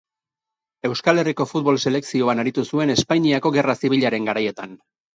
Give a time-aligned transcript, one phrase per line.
[0.89, 4.79] Euskal Herriko futbol selekzioan aritu zuen Espainiako Gerra Zibilaren garaietan.